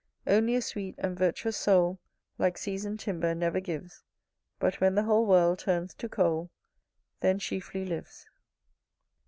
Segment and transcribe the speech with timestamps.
[0.25, 1.99] Only a sweet and virtuous soul,
[2.39, 4.01] Like season'd timber, never gives,
[4.57, 6.49] But when the whole world turns to coal,
[7.19, 8.25] Then chiefly lives.